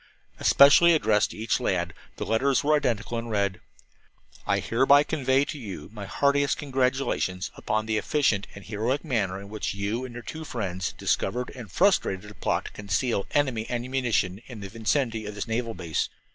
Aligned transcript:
Especially 0.39 0.93
addressed 0.95 1.29
to 1.29 1.37
each 1.37 1.59
lad, 1.59 1.93
the 2.15 2.25
letters 2.25 2.63
were 2.63 2.75
identical 2.75 3.19
and 3.19 3.29
read: 3.29 3.61
"I 4.47 4.57
hereby 4.57 5.03
convey 5.03 5.45
to 5.45 5.59
you 5.59 5.91
my 5.93 6.07
heartiest 6.07 6.57
congratulations 6.57 7.51
upon 7.55 7.85
the 7.85 7.97
efficient 7.99 8.47
and 8.55 8.65
heroic 8.65 9.05
manner 9.05 9.39
in 9.39 9.47
which 9.49 9.75
you 9.75 10.03
and 10.03 10.15
your 10.15 10.23
two 10.23 10.43
friends 10.43 10.93
discovered 10.93 11.51
and 11.53 11.71
frustrated 11.71 12.31
a 12.31 12.33
plot 12.33 12.65
to 12.65 12.71
conceal 12.71 13.27
enemy 13.29 13.69
ammunition 13.69 14.41
in 14.47 14.61
the 14.61 14.69
vicinity 14.69 15.27
of 15.27 15.35
this 15.35 15.47
naval 15.47 15.75
base. 15.75 16.09